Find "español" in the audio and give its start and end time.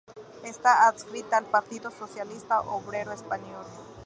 3.11-3.63